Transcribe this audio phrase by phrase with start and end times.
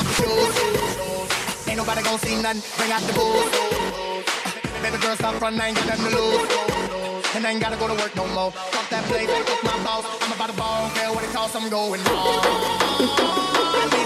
[0.00, 1.68] off the shoes.
[1.68, 3.50] Ain't nobody gon' see none, bring out the booze.
[4.82, 6.48] Baby girl, stop running, I ain't got nothing to lose.
[7.34, 8.50] And I ain't gotta go to work no more.
[8.50, 10.04] Fuck that place, fuck my boss.
[10.22, 13.99] I'm about to ball, care what it costs, I'm going wrong.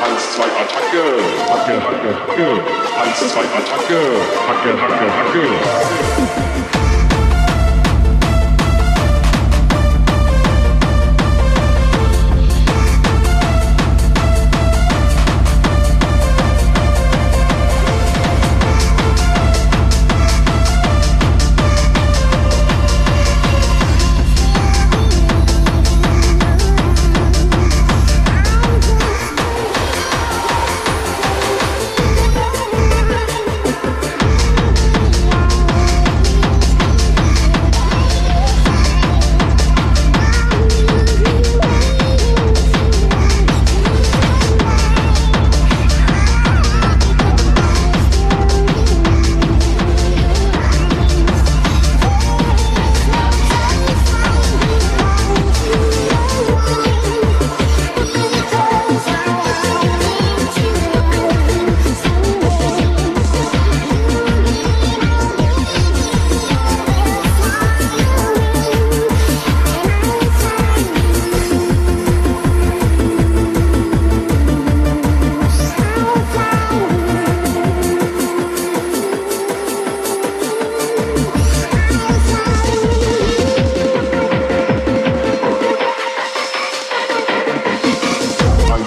[0.00, 1.02] Eins, zwei, Attacke.
[1.48, 2.48] Hacke, Hacke, Hacke.
[3.02, 4.00] Eins, zwei, Attacke.
[4.46, 6.67] Hacke, Hacke, Hacke.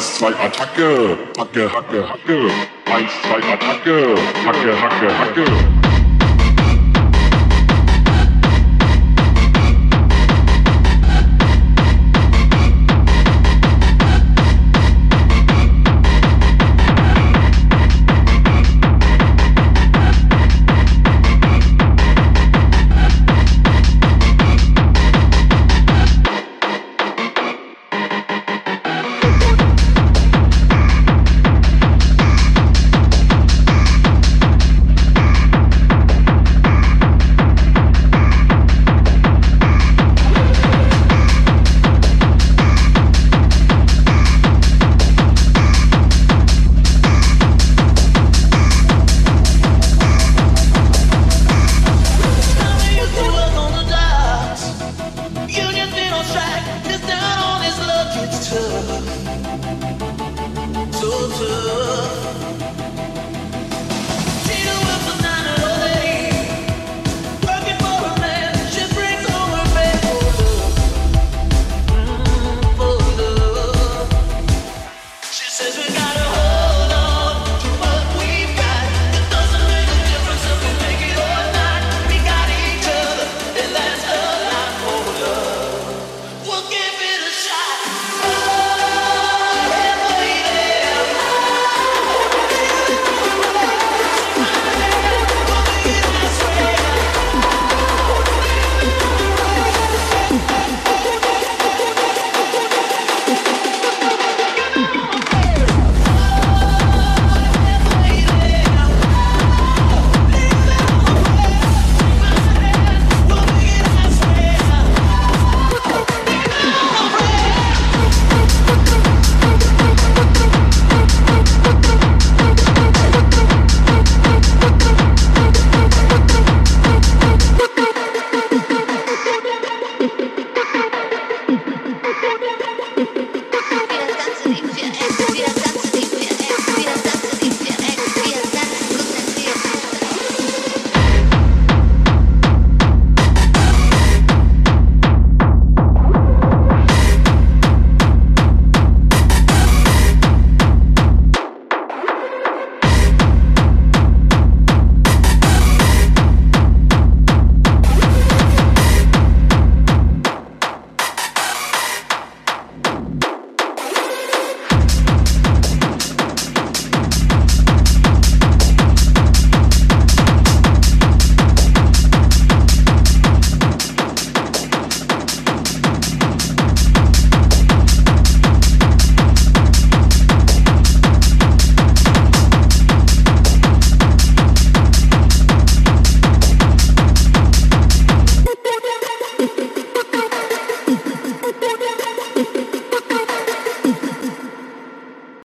[0.01, 1.15] Eins, zwei, Attacke.
[1.37, 2.49] Hacke, Hacke, Hacke.
[2.91, 4.15] Eins, zwei, Attacke.
[4.43, 5.90] Hacke, Hacke, Hacke.